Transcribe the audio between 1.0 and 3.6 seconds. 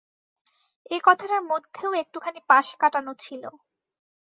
কথাটার মধ্যেও একটুখানি পাশ-কাটানো ছিল।